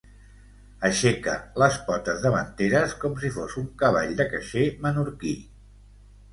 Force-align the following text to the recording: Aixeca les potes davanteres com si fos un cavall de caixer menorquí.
Aixeca 0.87 1.35
les 1.65 1.77
potes 1.91 2.25
davanteres 2.25 2.97
com 3.05 3.21
si 3.25 3.33
fos 3.37 3.55
un 3.63 3.71
cavall 3.85 4.19
de 4.25 4.29
caixer 4.35 4.67
menorquí. 4.89 5.39